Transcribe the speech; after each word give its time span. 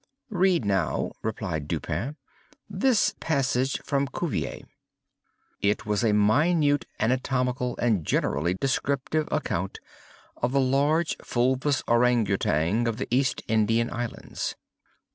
"Read 0.31 0.65
now," 0.65 1.11
replied 1.21 1.67
Dupin, 1.67 2.15
"this 2.67 3.13
passage 3.19 3.79
from 3.83 4.07
Cuvier." 4.07 4.63
It 5.61 5.85
was 5.85 6.03
a 6.03 6.11
minute 6.11 6.87
anatomical 6.99 7.77
and 7.77 8.03
generally 8.03 8.55
descriptive 8.55 9.27
account 9.31 9.79
of 10.37 10.53
the 10.53 10.59
large 10.59 11.17
fulvous 11.23 11.83
Ourang 11.87 12.25
Outang 12.25 12.87
of 12.87 12.97
the 12.97 13.07
East 13.13 13.43
Indian 13.47 13.93
Islands. 13.93 14.55